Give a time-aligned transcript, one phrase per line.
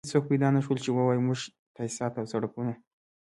[0.07, 1.39] هېڅوک پيدا نه شول چې ووايي موږ
[1.75, 2.73] تاسيسات او سړکونه.